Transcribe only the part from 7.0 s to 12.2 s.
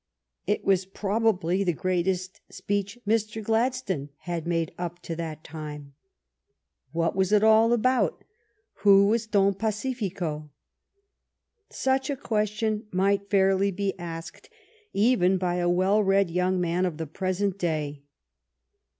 was it all about? Who was Don Pacifico? Such